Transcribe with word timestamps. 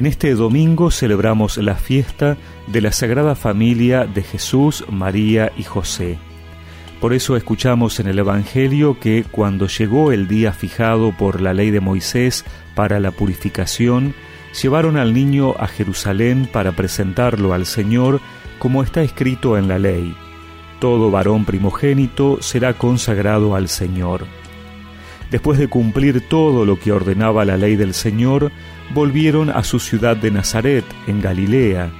En 0.00 0.06
este 0.06 0.34
domingo 0.34 0.90
celebramos 0.90 1.58
la 1.58 1.74
fiesta 1.74 2.38
de 2.68 2.80
la 2.80 2.90
Sagrada 2.90 3.34
Familia 3.34 4.06
de 4.06 4.22
Jesús, 4.22 4.82
María 4.88 5.52
y 5.58 5.62
José. 5.62 6.16
Por 7.02 7.12
eso 7.12 7.36
escuchamos 7.36 8.00
en 8.00 8.06
el 8.06 8.18
Evangelio 8.18 8.98
que 8.98 9.26
cuando 9.30 9.66
llegó 9.66 10.10
el 10.10 10.26
día 10.26 10.54
fijado 10.54 11.14
por 11.18 11.42
la 11.42 11.52
ley 11.52 11.70
de 11.70 11.80
Moisés 11.80 12.46
para 12.74 12.98
la 12.98 13.10
purificación, 13.10 14.14
llevaron 14.62 14.96
al 14.96 15.12
niño 15.12 15.54
a 15.58 15.66
Jerusalén 15.66 16.48
para 16.50 16.72
presentarlo 16.72 17.52
al 17.52 17.66
Señor 17.66 18.22
como 18.58 18.82
está 18.82 19.02
escrito 19.02 19.58
en 19.58 19.68
la 19.68 19.78
ley. 19.78 20.16
Todo 20.78 21.10
varón 21.10 21.44
primogénito 21.44 22.38
será 22.40 22.72
consagrado 22.72 23.54
al 23.54 23.68
Señor. 23.68 24.24
Después 25.30 25.58
de 25.58 25.68
cumplir 25.68 26.26
todo 26.26 26.64
lo 26.64 26.80
que 26.80 26.90
ordenaba 26.90 27.44
la 27.44 27.58
ley 27.58 27.76
del 27.76 27.92
Señor, 27.92 28.50
volvieron 28.94 29.50
a 29.50 29.62
su 29.64 29.78
ciudad 29.78 30.16
de 30.16 30.30
Nazaret, 30.30 30.84
en 31.06 31.20
Galilea. 31.20 31.90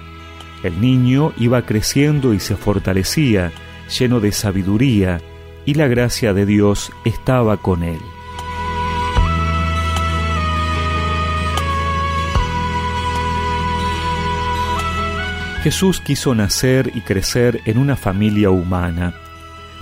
El 0.63 0.81
niño 0.81 1.33
iba 1.39 1.63
creciendo 1.63 2.35
y 2.35 2.41
se 2.41 2.57
fortalecía, 2.57 3.53
lleno 3.99 4.21
de 4.21 4.33
sabiduría, 4.33 5.21
y 5.65 5.75
la 5.75 5.89
gracia 5.89 6.35
de 6.35 6.47
Dios 6.47 6.93
estaba 7.05 7.57
con 7.57 7.83
él. 7.83 8.01
Jesús 15.63 16.01
quiso 16.01 16.35
nacer 16.35 16.91
y 16.95 17.03
crecer 17.03 17.61
en 17.67 17.77
una 17.77 17.95
familia 17.95 18.51
humana. 18.51 19.15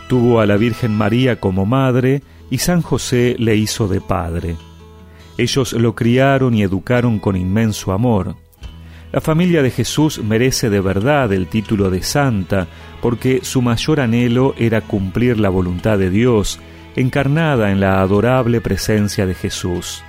Tuvo 0.09 0.41
a 0.41 0.47
la 0.47 0.57
Virgen 0.57 0.93
María 0.93 1.39
como 1.39 1.67
madre 1.67 2.23
y 2.51 2.59
San 2.59 2.83
José 2.83 3.37
le 3.39 3.55
hizo 3.55 3.87
de 3.87 4.01
padre. 4.01 4.57
Ellos 5.39 5.73
lo 5.73 5.95
criaron 5.95 6.55
y 6.55 6.63
educaron 6.63 7.21
con 7.21 7.37
inmenso 7.37 7.93
amor. 7.93 8.35
La 9.13 9.21
familia 9.23 9.63
de 9.63 9.71
Jesús 9.71 10.23
merece 10.23 10.69
de 10.69 10.81
verdad 10.81 11.33
el 11.33 11.47
título 11.47 11.91
de 11.91 12.03
santa, 12.03 12.67
porque 13.01 13.41
su 13.43 13.63
mayor 13.63 14.01
anhelo 14.01 14.55
era 14.59 14.83
cumplir 14.83 15.39
la 15.39 15.49
voluntad 15.49 15.97
de 15.97 16.11
Dios, 16.11 16.61
encarnada 16.97 17.71
en 17.71 17.81
la 17.81 18.03
adorable 18.03 18.61
presencia 18.61 19.25
de 19.25 19.35
Jesús. 19.35 20.03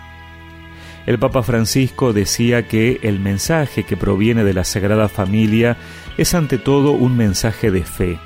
El 1.06 1.18
Papa 1.18 1.44
Francisco 1.44 2.12
decía 2.12 2.68
que 2.68 3.00
el 3.04 3.20
mensaje 3.20 3.84
que 3.84 3.96
proviene 3.96 4.44
de 4.44 4.54
la 4.54 4.64
Sagrada 4.64 5.08
Familia 5.08 5.78
es 6.18 6.34
ante 6.34 6.58
todo 6.58 6.92
un 6.92 7.16
mensaje 7.16 7.72
de 7.72 7.84
fe. 7.84 8.20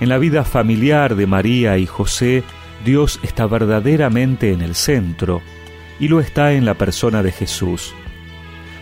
En 0.00 0.08
la 0.08 0.18
vida 0.18 0.44
familiar 0.44 1.14
de 1.14 1.26
María 1.26 1.76
y 1.76 1.86
José, 1.86 2.42
Dios 2.84 3.20
está 3.22 3.46
verdaderamente 3.46 4.52
en 4.52 4.62
el 4.62 4.74
centro, 4.74 5.42
y 5.98 6.08
lo 6.08 6.20
está 6.20 6.52
en 6.52 6.64
la 6.64 6.74
persona 6.74 7.22
de 7.22 7.32
Jesús. 7.32 7.94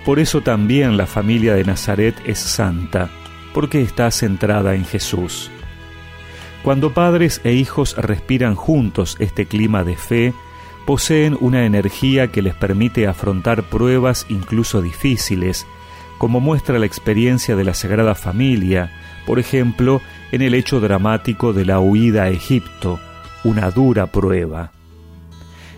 Por 0.05 0.19
eso 0.19 0.41
también 0.41 0.97
la 0.97 1.07
familia 1.07 1.55
de 1.55 1.65
Nazaret 1.65 2.15
es 2.25 2.39
santa, 2.39 3.11
porque 3.55 3.83
está 3.83 4.11
centrada 4.11 4.75
en 4.75 4.85
Jesús. 4.85 5.51
Cuando 6.63 6.93
padres 6.93 7.41
e 7.45 7.53
hijos 7.53 7.97
respiran 7.97 8.55
juntos 8.55 9.17
este 9.19 9.47
clima 9.47 9.85
de 9.85 9.97
fe, 9.97 10.33
poseen 10.87 11.37
una 11.41 11.65
energía 11.65 12.29
que 12.29 12.43
les 12.43 12.55
permite 12.55 13.07
afrontar 13.07 13.63
pruebas 13.65 14.27
incluso 14.29 14.83
difíciles, 14.83 15.67
como 16.19 16.41
muestra 16.41 16.79
la 16.79 16.87
experiencia 16.87 17.57
de 17.57 17.65
la 17.65 17.75
Sagrada 17.75 18.15
Familia, 18.15 18.93
por 19.27 19.39
ejemplo, 19.39 20.01
en 20.31 20.43
el 20.43 20.55
hecho 20.55 20.81
dramático 20.81 21.53
de 21.53 21.65
la 21.65 21.81
huida 21.81 22.25
a 22.25 22.31
Egipto, 22.31 22.99
una 23.45 23.71
dura 23.71 24.07
prueba. 24.07 24.73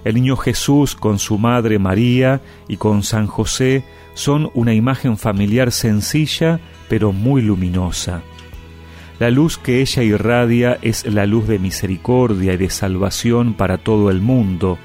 El 0.05 0.17
niño 0.17 0.37
Jesús 0.37 0.95
con 0.95 1.19
su 1.19 1.39
madre 1.39 1.79
María 1.79 2.43
y 2.69 2.77
con 2.77 3.03
San 3.03 3.27
José 3.27 3.85
son 4.13 4.51
una 4.55 4.75
imagen 4.75 5.17
familiar 5.17 5.73
sencilla 5.73 6.61
pero 6.89 7.13
muy 7.13 7.43
luminosa. 7.43 8.23
La 9.19 9.31
luz 9.31 9.59
que 9.59 9.81
ella 9.81 10.03
irradia 10.03 10.79
es 10.83 11.07
la 11.07 11.25
luz 11.25 11.49
de 11.49 11.59
misericordia 11.59 12.53
y 12.53 12.57
de 12.57 12.69
salvación 12.69 13.55
para 13.55 13.79
todo 13.79 14.11
el 14.11 14.21
mundo, 14.21 14.79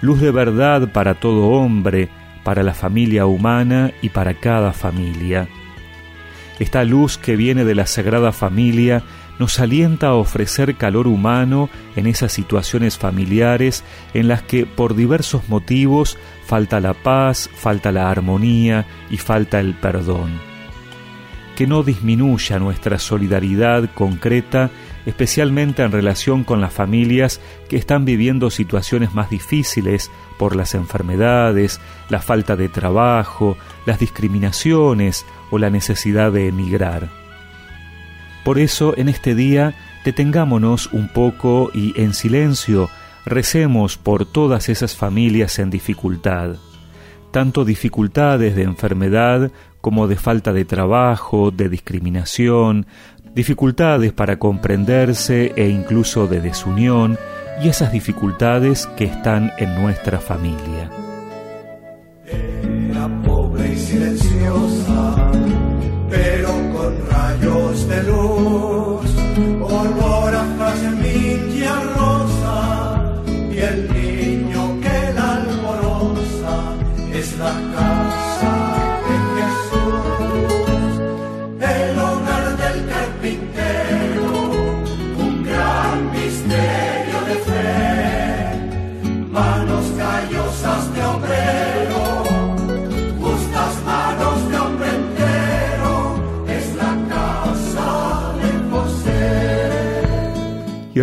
luz 0.00 0.20
de 0.20 0.30
verdad 0.30 0.92
para 0.92 1.14
todo 1.14 1.48
hombre, 1.48 2.08
para 2.44 2.62
la 2.62 2.74
familia 2.74 3.24
humana 3.26 3.92
y 4.02 4.10
para 4.10 4.34
cada 4.34 4.72
familia. 4.72 5.48
Esta 6.58 6.84
luz 6.84 7.18
que 7.18 7.36
viene 7.36 7.64
de 7.64 7.74
la 7.74 7.86
Sagrada 7.86 8.32
Familia 8.32 9.02
nos 9.38 9.58
alienta 9.58 10.08
a 10.08 10.14
ofrecer 10.14 10.76
calor 10.76 11.06
humano 11.06 11.68
en 11.96 12.06
esas 12.06 12.32
situaciones 12.32 12.98
familiares 12.98 13.84
en 14.14 14.28
las 14.28 14.42
que 14.42 14.66
por 14.66 14.94
diversos 14.94 15.48
motivos 15.48 16.18
falta 16.46 16.80
la 16.80 16.94
paz, 16.94 17.50
falta 17.54 17.92
la 17.92 18.10
armonía 18.10 18.86
y 19.10 19.16
falta 19.16 19.60
el 19.60 19.74
perdón. 19.74 20.30
Que 21.56 21.66
no 21.66 21.82
disminuya 21.82 22.58
nuestra 22.58 22.98
solidaridad 22.98 23.90
concreta, 23.94 24.70
especialmente 25.06 25.82
en 25.82 25.92
relación 25.92 26.44
con 26.44 26.60
las 26.60 26.72
familias 26.72 27.40
que 27.68 27.76
están 27.76 28.04
viviendo 28.04 28.50
situaciones 28.50 29.12
más 29.14 29.28
difíciles 29.28 30.10
por 30.38 30.56
las 30.56 30.74
enfermedades, 30.74 31.80
la 32.08 32.20
falta 32.20 32.56
de 32.56 32.68
trabajo, 32.68 33.56
las 33.86 33.98
discriminaciones 33.98 35.26
o 35.50 35.58
la 35.58 35.70
necesidad 35.70 36.32
de 36.32 36.48
emigrar. 36.48 37.21
Por 38.44 38.58
eso 38.58 38.94
en 38.96 39.08
este 39.08 39.34
día 39.34 39.74
detengámonos 40.04 40.92
un 40.92 41.08
poco 41.08 41.70
y 41.74 41.98
en 42.00 42.12
silencio 42.12 42.88
recemos 43.24 43.96
por 43.96 44.26
todas 44.26 44.68
esas 44.68 44.96
familias 44.96 45.58
en 45.58 45.70
dificultad, 45.70 46.56
tanto 47.30 47.64
dificultades 47.64 48.56
de 48.56 48.64
enfermedad 48.64 49.52
como 49.80 50.08
de 50.08 50.16
falta 50.16 50.52
de 50.52 50.64
trabajo, 50.64 51.50
de 51.50 51.68
discriminación, 51.68 52.86
dificultades 53.34 54.12
para 54.12 54.38
comprenderse 54.38 55.52
e 55.56 55.68
incluso 55.68 56.26
de 56.26 56.40
desunión, 56.40 57.18
y 57.62 57.68
esas 57.68 57.92
dificultades 57.92 58.86
que 58.96 59.04
están 59.04 59.52
en 59.58 59.74
nuestra 59.74 60.18
familia. 60.18 61.01
De 67.92 68.02
luz, 68.04 69.10
olor 69.60 70.34
a 70.34 70.44
jazmín 70.58 71.40
rosa, 71.96 73.12
y 73.54 73.58
el 73.58 73.78
niño 73.92 74.80
que 74.80 75.12
la 75.16 75.34
alborosa 75.34 76.54
es 77.12 77.38
la 77.38 77.52
casa 77.74 78.01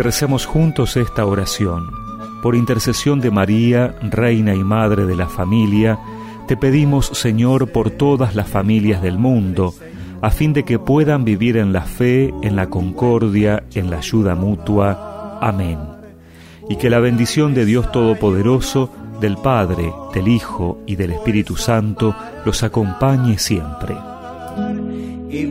recemos 0.02 0.46
juntos 0.46 0.96
esta 0.96 1.24
oración. 1.24 1.90
Por 2.42 2.54
intercesión 2.54 3.20
de 3.20 3.30
María, 3.30 3.94
Reina 4.02 4.54
y 4.54 4.64
Madre 4.64 5.06
de 5.06 5.16
la 5.16 5.28
familia, 5.28 5.98
te 6.46 6.56
pedimos, 6.56 7.06
Señor, 7.06 7.70
por 7.70 7.90
todas 7.90 8.34
las 8.34 8.48
familias 8.48 9.02
del 9.02 9.18
mundo, 9.18 9.74
a 10.22 10.30
fin 10.30 10.52
de 10.52 10.64
que 10.64 10.78
puedan 10.78 11.24
vivir 11.24 11.56
en 11.56 11.72
la 11.72 11.82
fe, 11.82 12.32
en 12.42 12.56
la 12.56 12.68
concordia, 12.68 13.64
en 13.74 13.90
la 13.90 13.98
ayuda 13.98 14.34
mutua. 14.34 15.38
Amén. 15.40 15.78
Y 16.68 16.76
que 16.76 16.90
la 16.90 16.98
bendición 16.98 17.54
de 17.54 17.64
Dios 17.64 17.90
Todopoderoso, 17.92 18.92
del 19.20 19.36
Padre, 19.36 19.92
del 20.14 20.28
Hijo 20.28 20.80
y 20.86 20.96
del 20.96 21.12
Espíritu 21.12 21.56
Santo 21.56 22.16
los 22.44 22.62
acompañe 22.62 23.38
siempre. 23.38 23.94
Y 25.30 25.46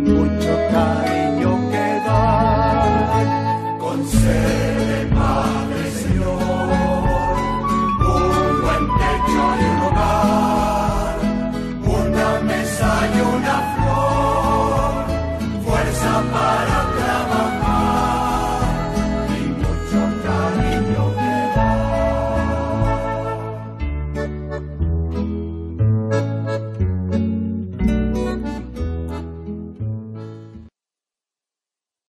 Spirit, 4.59 5.09
my 5.13 5.48